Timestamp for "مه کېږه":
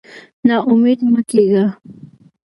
1.11-1.65